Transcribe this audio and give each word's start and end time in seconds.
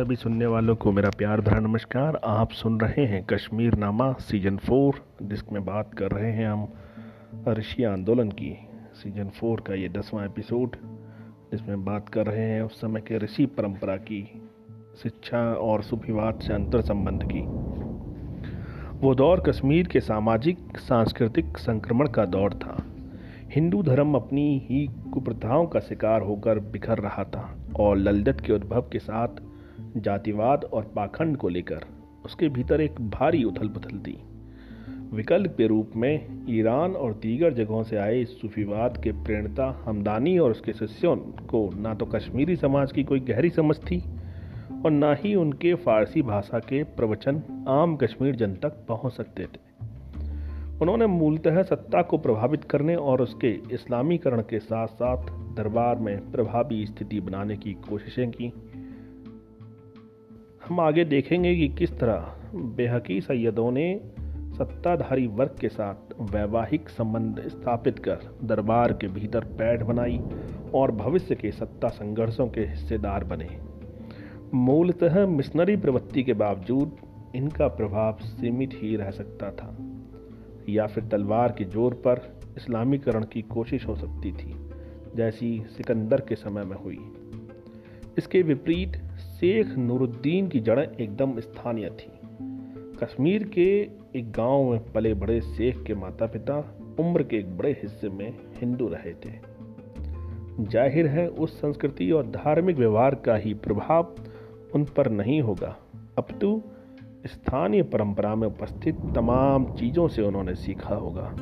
सभी 0.00 0.16
सुनने 0.16 0.46
वालों 0.46 0.76
को 0.76 0.92
मेरा 0.92 1.10
प्यार 1.18 1.40
भरा 1.40 1.60
नमस्कार। 1.60 2.20
आप 2.24 2.50
सुन 2.50 2.80
रहे 2.80 3.04
हैं 3.06 3.24
कश्मीर 3.24 3.74
नामा 3.74 4.12
सीज़न 4.12 4.56
फोर। 4.56 4.94
जिसमें 5.22 5.64
बात 5.64 5.94
कर 5.94 6.10
रहे 6.10 6.32
हैं 6.32 6.48
हम 6.48 6.68
ऋषि 7.48 7.84
आंदोलन 7.84 8.28
की। 8.28 8.58
सीज़न 8.94 9.28
फोर 9.28 9.60
का 9.60 9.74
ये 9.74 9.88
दसवां 9.88 10.24
एपिसोड। 10.24 10.76
जिसमें 11.52 11.84
बात 11.84 12.08
कर 12.08 12.26
रहे 12.26 12.44
हैं 12.44 12.62
उस 12.62 12.80
समय 12.80 13.00
के 13.00 13.18
ऋषि 13.18 13.46
परंपरा 13.46 13.96
की, 13.96 14.48
शिक्षा 15.02 15.52
और 15.52 15.82
सुफीवाद 15.82 16.40
से 16.40 16.54
अंतर 16.54 16.80
संबंध 16.80 17.28
की। 17.32 17.40
वो 19.06 19.14
दौर 19.14 19.40
कश्मीर 19.40 19.88
के 19.88 20.00
सामाजिक, 20.00 20.58
सांस्कृतिक 20.76 21.58
संक्रमण 21.58 22.08
का 22.08 22.24
दौर 22.24 22.54
था। 22.54 22.84
हिंदू 23.50 23.82
धर्म 23.82 24.14
अपनी 24.14 24.66
ही 24.70 24.90
कुप्रथाओं 25.12 25.66
का 25.66 25.80
शिकार 25.80 26.22
होकर 26.22 26.58
बिखर 26.58 26.98
रहा 26.98 27.24
था 27.24 27.56
और 27.80 27.96
ललदत 27.96 28.40
के 28.40 28.52
उद्भव 28.52 28.82
के 28.82 28.98
साथ 28.98 29.28
जातिवाद 29.96 30.64
और 30.64 30.92
पाखंड 30.96 31.36
को 31.36 31.48
लेकर 31.48 31.84
उसके 32.24 32.48
भीतर 32.48 32.80
एक 32.80 33.00
भारी 33.00 33.44
उथल 33.44 33.68
पुथल 33.68 33.98
थी। 33.98 34.18
विकल्प 35.12 35.54
के 35.56 35.66
रूप 35.66 35.90
में 35.96 36.46
ईरान 36.48 36.92
और 36.92 37.12
दीगर 37.12 37.54
जगहों 37.54 37.82
से 37.82 37.96
आए 37.96 38.20
इस 38.20 38.40
सूफीवाद 38.40 39.00
के 39.04 39.12
प्रेरणता 39.12 39.82
हमदानी 39.84 40.38
और 40.38 40.50
उसके 40.50 40.72
शिष्यों 40.72 41.16
को 41.16 41.70
ना 41.74 41.94
तो 41.94 42.06
कश्मीरी 42.06 42.56
समाज 42.56 42.92
की 42.92 43.04
कोई 43.04 43.20
गहरी 43.20 43.50
समझ 43.50 43.76
थी 43.76 44.02
और 44.84 44.90
ना 44.90 45.14
ही 45.14 45.34
उनके 45.34 45.74
फारसी 45.74 46.22
भाषा 46.22 46.58
के 46.58 46.82
प्रवचन 46.82 47.42
आम 47.68 47.96
कश्मीर 47.96 48.36
जन 48.36 48.54
तक 48.54 48.84
पहुँच 48.88 49.12
सकते 49.12 49.42
थे। 49.42 49.68
उन्होंने 50.82 51.06
मूलतः 51.06 51.62
सत्ता 51.62 52.02
को 52.02 52.18
प्रभावित 52.18 52.64
करने 52.64 52.94
और 52.96 53.22
उसके 53.22 53.50
इस्लामीकरण 53.72 54.40
के 54.40 54.58
साथ 54.58 54.86
साथ 54.86 55.30
दरबार 55.56 55.96
में 55.96 56.30
प्रभावी 56.30 56.86
स्थिति 56.86 57.20
बनाने 57.20 57.56
की 57.56 57.72
कोशिशें 57.72 58.30
की। 58.30 58.52
हम 60.70 60.80
आगे 60.80 61.04
देखेंगे 61.04 61.54
कि 61.56 61.68
किस 61.68 61.90
तरह 61.98 62.34
बेहकी 62.54 63.20
सैयदों 63.20 63.70
ने 63.70 63.86
सत्ताधारी 64.56 65.26
वर्ग 65.26 65.56
के 65.60 65.68
साथ 65.68 66.12
वैवाहिक 66.20 66.88
संबंध 66.88 67.40
स्थापित 67.48 67.98
कर 67.98 68.18
दरबार 68.44 68.92
के 68.92 69.08
भीतर 69.08 69.44
पैठ 69.58 69.82
बनाई 69.82 70.20
और 70.74 70.92
भविष्य 70.92 71.34
के 71.34 71.50
सत्ता 71.52 71.88
संघर्षों 71.88 72.46
के 72.48 72.60
हिस्सेदार 72.60 73.24
बने। 73.24 73.48
मूलतः 74.54 75.26
मिशनरी 75.26 75.76
प्रवृत्ति 75.76 76.22
के 76.22 76.34
बावजूद 76.34 76.96
इनका 77.34 77.68
प्रभाव 77.68 78.18
सीमित 78.22 78.70
ही 78.74 78.96
रह 78.96 79.10
सकता 79.10 79.50
था, 79.50 79.76
या 80.68 80.86
फिर 80.86 81.04
तलवार 81.04 81.54
के 81.58 81.64
ज़ोर 81.64 81.94
पर 82.06 82.26
इस्लामीकरण 82.56 83.24
की 83.24 83.42
कोशिश 83.42 83.86
हो 83.86 83.96
सकती 83.96 84.32
थी, 84.32 84.54
जैसी 85.16 85.64
सिकंदर 85.68 86.20
के 86.20 86.34
समय 86.36 86.64
में 86.64 86.76
हुई। 86.76 86.98
इसके 88.18 88.42
विपरीत 88.42 89.02
शेख 89.40 89.78
नूरुद्दीन 89.78 90.48
की 90.48 90.60
जड़ें 90.60 90.96
एकदम 91.00 91.40
स्थानीय 91.40 91.90
थी। 91.90 92.10
कश्मीर 93.02 93.44
के 93.44 93.80
एक 94.16 94.32
गाँव 94.32 94.70
में 94.70 94.92
पले 94.92 95.14
बड़े 95.14 95.40
शेख 95.40 95.82
के 95.82 95.94
माता 95.94 96.26
पिता 96.26 96.76
उम्र 97.00 97.22
के 97.22 97.36
एक 97.36 97.58
बड़े 97.58 97.72
हिस्से 97.72 98.08
में 98.08 98.34
हिंदू 98.56 98.88
रहे 98.88 99.12
थे। 99.12 99.32
ज़ाहिर 100.64 101.06
है, 101.06 101.28
उस 101.28 101.60
संस्कृति 101.60 102.10
और 102.10 102.26
धार्मिक 102.26 102.76
व्यवहार 102.76 103.14
का 103.14 103.36
ही 103.36 103.54
प्रभाव 103.54 104.14
उन 104.74 104.84
पर 104.84 105.10
नहीं 105.10 105.42
होगा। 105.42 105.76
अपितु, 106.18 106.62
स्थानीय 107.26 107.82
परंपरा 107.82 108.34
में 108.34 108.48
उपस्थित 108.48 108.96
तमाम 109.14 109.74
चीज़ों 109.74 110.08
से 110.08 110.22
उन्होंने 110.22 110.54
सीखा 110.54 110.94
होगा। 110.94 111.36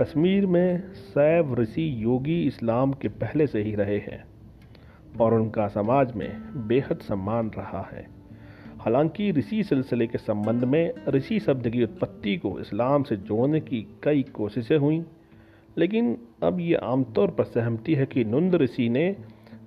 कश्मीर 0.00 0.46
में 0.46 0.92
सैव 0.92 1.54
ऋषि 1.54 2.04
योगी 2.04 2.42
इस्लाम 2.42 2.92
के 2.92 3.08
पहले 3.08 3.46
से 3.46 3.62
ही 3.62 3.74
रहे 3.74 3.98
हैं। 3.98 4.33
और 5.20 5.34
उनका 5.34 5.66
समाज 5.68 6.12
में 6.12 6.66
बेहद 6.68 6.98
सम्मान 6.98 7.50
रहा 7.50 7.82
है। 7.92 8.06
हालाँकि 8.80 9.30
ऋषि 9.32 9.62
सिलसिले 9.64 10.06
के 10.06 10.18
संबंध 10.18 10.64
में 10.64 10.92
ऋषि 11.08 11.38
शब्द 11.40 11.68
की 11.70 11.82
उत्पत्ति 11.84 12.36
को 12.36 12.58
इस्लाम 12.60 13.02
से 13.02 13.16
जोड़ने 13.16 13.60
की 13.60 13.86
कई 14.02 14.22
कोशिशें 14.34 14.76
हुई, 14.76 15.02
लेकिन 15.78 16.16
अब 16.42 16.60
ये 16.60 16.74
आमतौर 16.74 17.30
पर 17.30 17.44
सहमति 17.44 17.94
है 17.94 18.06
कि 18.06 18.24
नुंद 18.24 18.54
ऋषि 18.54 18.88
ने 18.88 19.16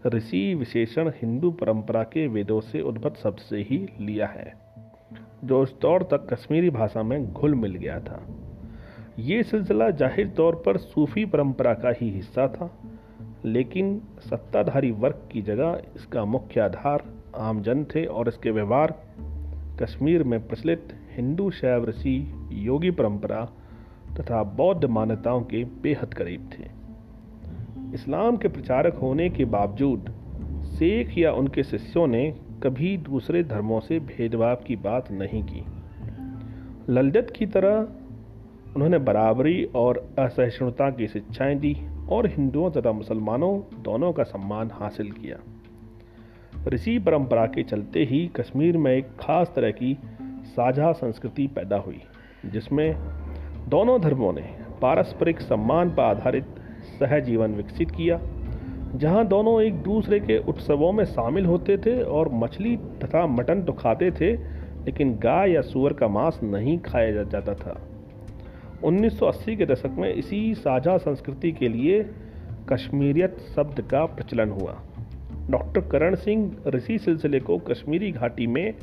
ऋषि 0.07 0.53
विशेषण 0.55 1.09
हिंदू 1.15 1.51
परंपरा 1.51 2.03
के 2.03 2.27
वेदों 2.27 2.59
से 2.61 2.81
उद्भत 2.81 3.17
शब्द 3.17 3.39
से 3.39 3.61
ही 3.61 3.77
लिया 3.99 4.27
है, 4.27 4.53
जो 5.43 5.61
उस 5.61 5.79
दौर 5.81 6.03
तक 6.03 6.27
कश्मीरी 6.33 6.69
भाषा 6.69 7.03
में 7.03 7.33
घुल 7.33 7.55
मिल 7.55 7.75
गया 7.75 7.99
था। 7.99 8.21
ये 9.19 9.41
सिलसिला 9.43 9.89
ज़ाहिर 9.89 10.27
तौर 10.27 10.55
पर 10.55 10.77
सूफी 10.77 11.25
परंपरा 11.25 11.73
का 11.73 11.93
ही 12.01 12.09
हिस्सा 12.09 12.47
था 12.47 12.69
लेकिन 13.47 14.01
सत्ताधारी 14.19 14.91
वर्ग 14.91 15.29
की 15.31 15.41
जगह 15.41 15.81
इसका 15.95 16.25
मुख्य 16.25 16.61
आधार 16.61 17.03
आमजन 17.35 17.83
थे 17.83 18.05
और 18.05 18.27
इसके 18.27 18.51
व्यवहार 18.51 18.93
कश्मीर 19.81 20.23
में 20.23 20.47
प्रचलित 20.47 20.87
हिंदू 21.15 21.49
शैव 21.51 21.85
ऋषि 21.85 22.33
योगी 22.51 22.91
परंपरा 22.91 23.45
तथा 24.19 24.43
बौद्ध 24.43 24.85
मान्यताओं 24.85 25.41
के 25.41 25.63
बेहद 25.63 26.13
करीब 26.13 26.49
थे। 26.53 26.63
इस्लाम 27.93 28.37
के 28.37 28.47
प्रचारक 28.47 28.95
होने 28.95 29.29
के 29.29 29.45
बावजूद 29.45 30.09
शेख 30.65 31.17
या 31.17 31.31
उनके 31.31 31.63
शिष्यों 31.63 32.07
ने 32.07 32.35
कभी 32.63 32.97
दूसरे 32.97 33.43
धर्मों 33.43 33.79
से 33.79 33.99
भेदभाव 33.99 34.55
की 34.55 34.75
बात 34.75 35.11
नहीं 35.11 35.43
की। 35.43 35.63
ललजत 36.89 37.33
की 37.35 37.45
तरह 37.45 37.87
उन्होंने 38.75 38.97
बराबरी 38.97 39.63
और 39.75 40.09
असहिष्णुता 40.19 40.89
की 40.89 41.07
शिक्षाएँ 41.07 41.55
दी। 41.55 41.75
और 42.11 42.27
हिंदुओं 42.27 42.69
तथा 42.71 42.91
मुसलमानों 42.91 43.83
दोनों 43.83 44.11
का 44.13 44.23
सम्मान 44.23 44.71
हासिल 44.73 45.11
किया। 45.11 45.37
ऋषि 46.67 46.97
परंपरा 46.99 47.45
के 47.45 47.63
चलते 47.63 48.03
ही 48.03 48.27
कश्मीर 48.27 48.77
में 48.77 48.91
एक 48.93 49.07
खास 49.19 49.51
तरह 49.55 49.71
की 49.71 49.97
साझा 50.45 50.91
संस्कृति 50.91 51.47
पैदा 51.47 51.77
हुई, 51.77 52.01
जिसमें 52.45 52.95
दोनों 53.69 54.01
धर्मों 54.01 54.33
ने 54.33 54.41
पारस्परिक 54.81 55.41
सम्मान 55.41 55.89
पर 55.89 56.03
आधारित 56.03 56.45
सहजीवन 56.99 57.55
विकसित 57.55 57.91
किया, 57.91 58.19
जहाँ 58.95 59.25
दोनों 59.27 59.61
एक 59.61 59.81
दूसरे 59.83 60.19
के 60.19 60.37
उत्सवों 60.37 60.91
में 60.91 61.03
शामिल 61.05 61.45
होते 61.45 61.77
थे 61.77 62.01
और 62.01 62.29
मछली 62.33 62.77
तथा 62.77 63.25
मटन 63.27 63.63
तो 63.63 63.73
खाते 63.73 64.11
थे, 64.11 64.33
लेकिन 64.85 65.15
गाय 65.15 65.51
या 65.51 65.61
सुअर 65.61 65.93
का 65.93 66.07
मांस 66.07 66.39
नहीं 66.43 66.77
खाया 66.79 67.23
जाता 67.23 67.53
था। 67.53 67.86
1980 68.83 69.55
के 69.55 69.65
दशक 69.65 69.89
में 69.89 70.13
इसी 70.13 70.55
साझा 70.55 70.97
संस्कृति 70.97 71.51
के 71.51 71.67
लिए 71.67 72.09
कश्मीरियत 72.69 73.37
शब्द 73.55 73.81
का 73.81 74.05
प्रचलन 74.05 74.49
हुआ। 74.49 74.81
डॉक्टर 75.49 75.81
करण 75.81 76.15
सिंह 76.15 76.55
ऋषि 76.67 76.99
सिलसिले 76.99 77.39
को 77.39 77.57
कश्मीरी 77.57 78.11
घाटी 78.11 78.47
में 78.47 78.73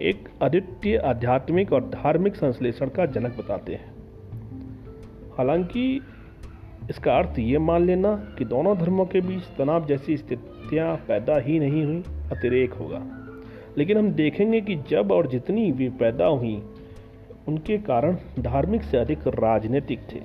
एक 0.00 0.28
अद्वितीय 0.42 0.96
आध्यात्मिक 0.96 1.72
और 1.72 1.84
धार्मिक 1.84 2.36
संश्लेषण 2.36 2.88
का 2.88 3.06
जनक 3.06 3.38
बताते 3.38 3.74
हैं। 3.74 3.94
हालाँकि 5.38 6.00
इसका 6.90 7.16
अर्थ 7.16 7.38
ये 7.38 7.58
मान 7.58 7.84
लेना 7.84 8.34
कि 8.38 8.44
दोनों 8.44 8.78
धर्मों 8.78 9.06
के 9.06 9.20
बीच 9.20 9.42
तनाव 9.42 9.86
जैसी 9.86 10.16
स्थितियाँ 10.16 10.96
पैदा 10.96 11.38
ही 11.38 11.58
नहीं 11.58 11.84
हुई, 11.84 12.02
अतिरेक 12.32 12.72
होगा। 12.72 13.02
लेकिन 13.78 13.98
हम 13.98 14.10
देखेंगे 14.10 14.60
कि 14.60 14.76
जब 14.76 15.12
और 15.12 15.26
जितनी 15.26 15.72
वे 15.72 15.88
पैदा 15.88 16.26
हुई 16.26 16.62
उनके 17.48 17.78
कारण 17.78 18.16
धार्मिक 18.38 18.82
से 18.82 18.96
अधिक 18.96 19.26
राजनीतिक 19.28 20.00
थे। 20.12 20.20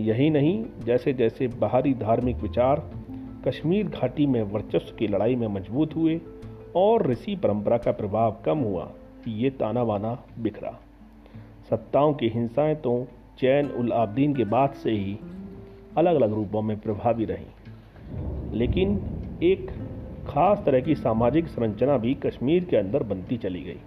यही 0.00 0.28
नहीं 0.30 0.64
जैसे 0.84 1.12
जैसे 1.12 1.46
बाहरी 1.48 1.92
धार्मिक 1.94 2.36
विचार 2.36 2.82
कश्मीर 3.46 3.88
घाटी 3.88 4.26
में 4.26 4.42
वर्चस्व 4.42 4.96
की 4.96 5.06
लड़ाई 5.06 5.36
में 5.36 5.46
मज़बूत 5.48 5.96
हुए 5.96 6.20
और 6.76 7.06
ऋषि 7.06 7.36
परंपरा 7.36 7.78
का 7.78 7.92
प्रभाव 7.92 8.36
कम 8.44 8.58
हुआ, 8.58 8.90
ये 9.28 9.50
ताना 9.50 9.84
बाना 9.84 10.16
बिखरा। 10.38 10.78
सत्ताओं 11.70 12.14
की 12.14 12.28
हिंसाएँ 12.28 12.74
तो 12.76 13.06
चैन 13.38 13.70
उल 13.70 13.92
आबदीन 13.92 14.34
के 14.34 14.44
बाद 14.44 14.72
से 14.72 14.90
ही 14.90 15.18
अलग 15.96 16.14
अलग 16.14 16.32
रूपों 16.32 16.62
में 16.62 16.76
प्रभावी 16.80 17.24
रहीं। 17.24 18.58
लेकिन 18.58 19.00
एक 19.42 19.70
खास 20.28 20.62
तरह 20.66 20.80
की 20.80 20.94
सामाजिक 20.94 21.46
संरचना 21.46 21.96
भी 21.98 22.14
कश्मीर 22.14 22.64
के 22.64 22.76
अंदर 22.76 23.02
बनती 23.02 23.36
चली 23.36 23.62
गई, 23.62 23.80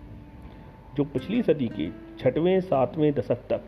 जो 0.96 1.04
पिछली 1.04 1.42
सदी 1.44 1.68
के 1.68 1.88
छठवें, 2.20 2.60
सातवें 2.62 3.14
दशक 3.14 3.48
तक। 3.50 3.62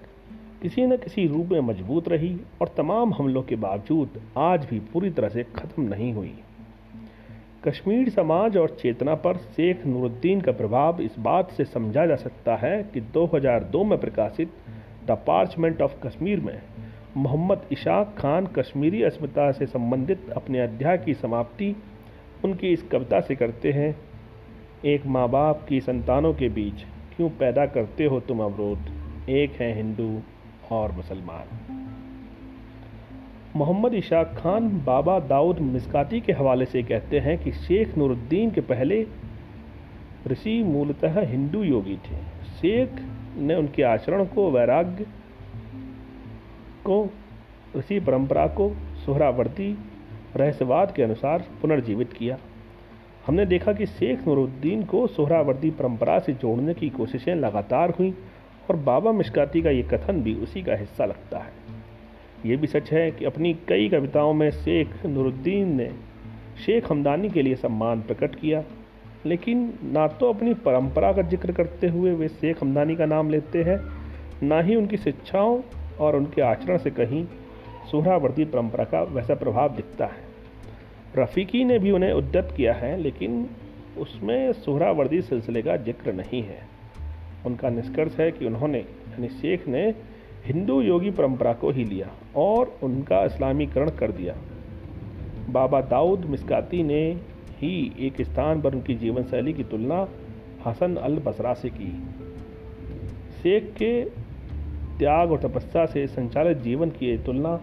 किसी 0.62 0.86
न 0.86 0.98
किसी 0.98 1.28
रूप 1.28 1.48
में 1.48 1.60
मज़बूत 1.60 2.08
रही 2.10 2.38
और 2.62 2.74
तमाम 2.78 3.14
हमलों 3.14 3.42
के 3.44 3.56
बावजूद 3.56 4.22
आज 4.38 4.66
भी 4.66 4.80
पूरी 4.80 5.10
तरह 5.10 5.30
से 5.30 5.44
ख़त्म 5.44 5.84
नहीं 5.84 6.14
हुई। 6.14 6.34
कश्मीर 7.64 8.10
समाज 8.10 8.58
और 8.58 8.78
चेतना 8.82 9.16
पर 9.16 9.38
शेख 9.38 9.86
नूरुद्दीन 9.86 10.42
का 10.42 10.52
प्रभाव 10.52 11.02
इस 11.02 11.20
बात 11.20 11.52
से 11.52 11.66
समझा 11.66 12.06
जा 12.06 12.16
सकता 12.16 12.56
है 12.56 12.84
कि 12.84 13.02
2002 13.02 13.84
में 13.84 14.00
प्रकाशित 14.00 14.52
द 15.08 15.12
पार्चमेंट 15.28 15.82
ऑफ़ 15.82 16.08
कश्मीर 16.08 16.40
में 16.40 16.62
मोहम्मद 17.18 17.62
इशाक 17.72 18.16
खान 18.18 18.48
कश्मीरी 18.48 19.04
अस्मिता 19.04 19.52
से 19.52 19.66
संबंधित 19.66 20.30
अपने 20.36 20.60
अध्याय 20.60 20.98
की 20.98 21.14
समाप्ति 21.14 21.76
उनकी 22.46 22.68
इस 22.68 22.84
कविता 22.84 23.20
से 23.20 23.36
करते 23.36 23.72
हैं। 23.72 23.96
एक 24.86 25.06
माँ 25.06 25.30
बाप 25.30 25.66
की 25.70 25.80
संतानों 25.82 26.34
के 26.34 26.50
बीच 26.50 26.86
क्यों 27.18 27.30
पैदा 27.30 27.66
करते 27.66 28.06
हो 28.06 28.20
तुम 28.20 28.40
अवरोध? 28.40 28.80
एक 29.30 29.52
है 29.52 29.76
हिंदू 29.76 30.20
और 30.72 30.92
मुसलमान। 30.92 31.46
मोहम्मद 33.56 33.94
इशाक 33.94 34.36
खान 34.38 34.84
बाबा 34.86 35.20
दाऊद 35.20 35.60
मिसकाती 35.60 36.22
के 36.22 36.34
हवाले 36.34 36.66
से 36.66 36.84
कहते 36.84 37.20
हैं 37.20 37.44
कि 37.44 37.52
शेख 37.52 37.98
नूरुद्दीन 37.98 38.52
के 38.52 38.62
पहले 38.62 39.08
ऋषि 40.28 40.64
मूलतः 40.64 41.20
हिंदू 41.20 41.64
योगी 41.64 41.96
थे। 41.96 42.16
शेख 42.44 42.90
ने 43.38 43.56
उनके 43.56 43.84
आचरण 43.84 44.26
को, 44.26 44.52
वैराग्य 44.52 45.04
को, 46.86 47.10
ऋषि 47.78 48.00
परंपरा 48.00 48.48
को, 48.48 48.76
सुहरावर्ती, 49.06 49.78
रहस्यवाद 50.36 50.92
के 50.92 51.04
अनुसार 51.04 51.46
पुनर्जीवित 51.62 52.14
किया। 52.14 52.38
हमने 53.28 53.46
देखा 53.46 53.72
कि 53.74 53.86
शेख 53.86 54.28
नूरुद्दीन 54.28 54.84
को 54.84 55.06
सोहरावर्दी 55.08 55.70
परंपरा 55.70 56.18
से 56.20 56.34
जोड़ने 56.34 56.74
की 56.74 56.90
कोशिशें 56.90 57.34
लगातार 57.36 57.90
हुई 57.90 58.14
और 58.70 58.76
बाबा 58.76 59.12
मिशकाती 59.12 59.62
का 59.62 59.70
ये 59.70 59.82
कथन 59.84 60.22
भी 60.24 60.36
उसी 60.36 60.62
का 60.62 60.76
हिस्सा 60.76 61.06
लगता 61.06 61.38
है। 61.38 61.52
ये 62.46 62.56
भी 62.58 62.68
सच 62.68 62.92
है 62.92 63.10
कि 63.12 63.26
अपनी 63.26 63.54
कई 63.68 63.90
कविताओं 63.90 64.34
में 64.34 64.50
शेख 64.52 65.06
नूरुद्दीन 65.06 65.76
ने 65.76 65.90
शेख 66.66 66.90
हमदानी 66.92 67.30
के 67.30 67.42
लिए 67.42 67.56
सम्मान 67.56 68.02
प्रकट 68.02 68.36
किया, 68.36 68.64
लेकिन 69.26 69.74
ना 69.84 70.08
तो 70.10 70.30
अपनी 70.34 70.54
परंपरा 70.66 71.12
का 71.14 71.22
ज़िक्र 71.24 71.52
करते 71.52 71.88
हुए 71.88 72.12
वे 72.12 72.28
शेख 72.28 72.64
हमदानी 72.64 72.96
का 72.96 73.06
नाम 73.06 73.30
लेते 73.30 73.64
हैं, 73.64 73.80
ना 74.44 74.62
ही 74.62 74.76
उनकी 74.76 74.98
शिक्षाओं 74.98 75.60
और 76.00 76.16
उनके 76.16 76.42
आचरण 76.44 76.78
से 76.78 76.92
कहीं 76.92 77.26
सोहरावर्दी 77.92 78.46
परंपरा 78.46 78.84
का 78.86 79.04
वैसा 79.04 79.36
प्रभाव 79.36 79.76
दिखता 79.76 80.06
है। 80.06 80.26
रफ़ीकी 81.18 81.64
ने 81.66 81.80
भी 81.80 81.92
उन्हें 81.92 82.12
उद्यत 82.14 82.54
किया 82.58 82.74
है, 82.74 82.98
लेकिन 82.98 83.50
उसमें 83.98 84.54
सुहरावर्दी 84.54 85.22
सिलसिले 85.22 85.62
का 85.62 85.78
ज़िक्र 85.78 86.14
नहीं 86.14 86.42
है। 86.44 86.60
उनका 87.46 87.70
निष्कर्ष 87.70 88.20
है 88.20 88.32
कि 88.32 88.46
उन्होंने, 88.46 88.80
यानी 88.80 89.28
शेख 89.28 89.68
ने 89.68 89.84
हिंदू 90.46 90.82
योगी 90.82 91.12
परंपरा 91.12 91.54
को 91.54 91.70
ही 91.72 91.84
लिया 91.84 92.10
और 92.36 92.78
उनका 92.84 93.24
इस्लामीकरण 93.26 93.90
कर 93.90 94.12
दिया। 94.12 94.36
बाबा 95.50 95.82
दाऊद 95.82 96.26
मिसकाती 96.26 96.84
ने 96.84 97.02
ही 97.58 97.72
एक 98.00 98.22
स्थान 98.22 98.62
पर 98.62 98.76
उनकी 98.76 98.96
जीवन 98.96 99.24
शैली 99.24 99.54
की 99.54 99.64
तुलना 99.64 100.08
हसन 100.66 100.96
अल 100.96 101.18
बसरा 101.18 101.54
से 101.54 101.70
की। 101.70 101.92
शेख 103.44 103.74
के 103.78 104.04
त्याग 105.00 105.32
और 105.32 105.40
तपस्या 105.40 105.86
से 105.86 106.06
संचालित 106.08 106.58
जीवन 106.58 106.90
की 106.90 107.18
तुलना 107.18 107.60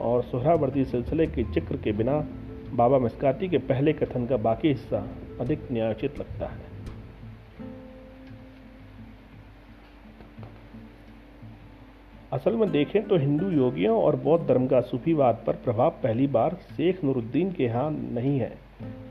और 0.00 0.22
सोहरावर्दी 0.22 0.84
सिलसिले 0.84 1.26
के 1.26 1.42
ज़िक्र 1.44 1.76
के 1.76 1.92
बिना 1.92 2.18
बाबा 2.72 2.98
मिस्काती 2.98 3.48
के 3.48 3.58
पहले 3.60 3.92
कथन 3.92 4.26
का 4.26 4.36
बाकी 4.38 4.68
हिस्सा 4.68 5.06
अधिक 5.40 5.66
न्यायोचित 5.72 6.18
लगता 6.18 6.46
है। 6.46 6.70
असल 12.32 12.56
में 12.56 12.70
देखें 12.70 13.02
तो 13.08 13.16
हिंदू 13.16 13.50
योगियों 13.50 13.96
और 14.02 14.16
बौद्ध 14.16 14.46
धर्म 14.48 14.66
का 14.66 14.80
सूफीवाद 14.80 15.42
पर 15.46 15.56
प्रभाव 15.64 15.90
पहली 16.02 16.26
बार 16.26 16.54
शेख 16.70 17.02
नूरुद्दीन 17.04 17.52
के 17.52 17.64
यहाँ 17.64 17.90
नहीं 17.90 18.38
है, 18.38 18.52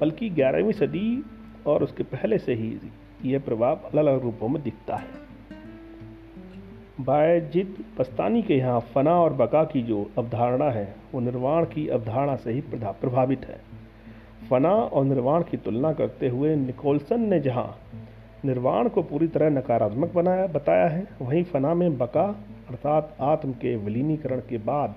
बल्कि 0.02 0.30
ग्यारहवीं 0.30 0.74
सदी 0.74 1.24
और 1.68 1.84
उसके 1.84 2.04
पहले 2.06 2.38
से 2.38 2.54
ही 2.54 2.78
यह 3.26 3.40
प्रभाव 3.40 3.76
अलग 3.86 4.06
अलग 4.06 4.22
रूपों 4.22 4.48
में 4.48 4.62
दिखता 4.64 4.96
है। 4.96 5.30
बायजिद 7.06 7.84
पस्तानी 7.98 8.42
के 8.42 8.54
यहाँ 8.54 8.80
फना 8.80 9.22
और 9.22 9.34
बका 9.34 9.64
की 9.64 9.82
जो 9.82 10.12
अवधारणा 10.18 10.66
है, 10.66 10.96
वो 11.14 11.20
निर्वाण 11.20 11.66
की 11.66 11.88
अवधारणा 11.88 12.36
से 12.36 12.52
ही 12.52 12.62
प्रभावित 12.62 13.46
है। 13.46 13.62
फना 14.50 14.70
और 14.70 15.06
निर्वाण 15.06 15.42
की 15.42 15.58
तुलना 15.58 15.94
करते 15.94 16.30
हुए 16.30 16.56
निकोलसन 16.56 17.22
ने 17.22 17.40
जहाँ 17.40 17.78
निर्वाण 18.46 18.90
को 18.90 19.02
पूरी 19.02 19.28
तरह 19.28 19.50
नकारात्मक 19.50 20.14
बनाया, 20.14 20.48
बताया 20.48 20.88
है, 20.88 21.08
वहीं 21.22 21.44
फना 21.44 21.74
में 21.74 21.98
बका, 21.98 22.46
अर्थात 22.70 23.18
आत्म 23.22 23.52
के 23.52 23.76
विलीनीकरण 23.76 24.40
के 24.40 24.58
बाद 24.58 24.96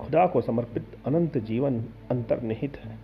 खुदा 0.00 0.26
को 0.26 0.40
समर्पित 0.40 0.86
अनंत 1.06 1.38
जीवन 1.38 1.80
अंतर्निहित 2.10 2.76
है। 2.76 2.96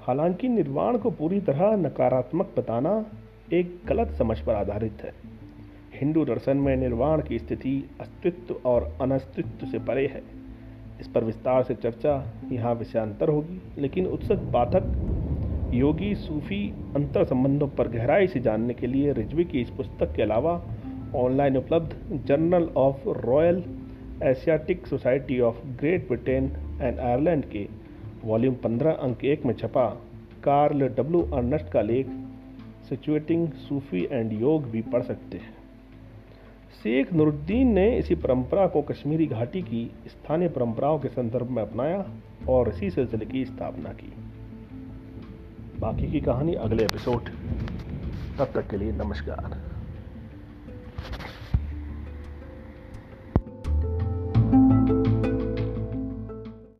हालाँकि 0.00 0.48
निर्वाण 0.48 0.98
को 0.98 1.10
पूरी 1.10 1.40
तरह 1.40 1.76
नकारात्मक 1.76 2.54
बताना 2.58 3.06
एक 3.52 3.80
गलत 3.86 4.08
समझ 4.08 4.40
पर 4.40 4.54
आधारित 4.54 4.98
है। 5.04 5.35
हिंदू 6.00 6.24
दर्शन 6.24 6.56
में 6.56 6.76
निर्वाण 6.76 7.22
की 7.22 7.38
स्थिति 7.38 7.90
अस्तित्व 8.00 8.54
और 8.64 8.98
अनस्तित्व 9.00 9.66
से 9.66 9.78
परे 9.78 10.06
है। 10.06 10.22
इस 11.00 11.08
पर 11.08 11.24
विस्तार 11.24 11.62
से 11.62 11.74
चर्चा 11.74 12.32
यहाँ 12.52 12.74
विषयांतर 12.74 13.28
होगी, 13.28 13.62
लेकिन 13.78 14.06
उत्सुक 14.06 14.38
पाठक, 14.38 15.12
योगी, 15.74 16.14
सूफी 16.14 16.74
अंतर 16.96 17.24
संबंधों 17.24 17.68
पर 17.68 17.88
गहराई 17.88 18.26
से 18.26 18.40
जानने 18.40 18.74
के 18.74 18.86
लिए 18.86 19.12
रिजवी 19.12 19.44
की 19.44 19.60
इस 19.60 19.70
पुस्तक 19.70 20.12
के 20.14 20.22
अलावा 20.22 20.62
ऑनलाइन 21.16 21.56
उपलब्ध 21.56 22.22
journal 22.26 22.68
of 22.76 23.08
royal 23.08 23.64
Asiatic 24.22 24.86
society 24.86 25.40
of 25.40 25.66
Great 25.66 26.08
Britain 26.08 26.44
and 26.82 26.98
Ireland 26.98 27.44
के 27.44 27.68
वॉल्यूम 28.24 28.54
15 28.54 28.90
अंक 28.90 29.24
एक 29.24 29.46
में 29.46 29.54
छपा। 29.54 29.88
कार्ल 30.44 30.88
डब्ल्यू 30.88 31.22
अर्नस्ट 31.22 31.68
का 31.68 31.82
लेख, 31.82 32.06
सिचुएटिंग 32.88 33.48
सूफी 33.48 34.08
एंड 34.12 34.32
योग 34.32 34.64
भी 34.64 34.82
पढ़ 34.82 35.02
सकते 35.02 35.36
हैं। 35.36 35.55
शेख 36.76 37.12
नुरुद्दीन 37.12 37.72
ने 37.72 37.98
इसी 37.98 38.14
परंपरा 38.14 38.66
को 38.66 38.82
कश्मीरी 38.82 39.26
घाटी 39.26 39.62
की 39.62 39.90
स्थानीय 40.06 40.48
परंपराओं 40.48 40.98
के 40.98 41.08
संदर्भ 41.08 41.50
में 41.50 41.62
अपनाया 41.62 42.10
और 42.48 42.68
इसी 42.68 42.90
सिलसिले 42.90 43.26
की 43.26 43.44
स्थापना 43.44 43.92
की। 43.92 44.12
बाकी 45.80 46.06
की 46.06 46.20
कहानी 46.20 46.54
अगले 46.54 46.84
एपिसोड। 46.84 47.22
तब 48.38 48.52
तक 48.54 48.70
के 48.70 48.76
लिए 48.76 48.92
नमस्कार। 48.92 49.65